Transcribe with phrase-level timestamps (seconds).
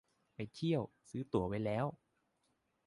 [0.33, 1.85] ไปเที่ยว ซื้อตั๋วไว้แล้ว